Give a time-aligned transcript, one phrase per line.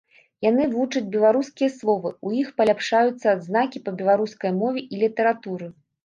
[0.43, 5.69] Яны вучаць беларускія словы, у іх паляпшаюцца адзнакі па беларускай мове і літаратуры.